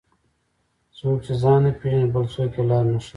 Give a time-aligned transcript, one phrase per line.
[0.97, 3.09] څوک چې ځان نه پیژني، بل څوک یې لار نه ښيي.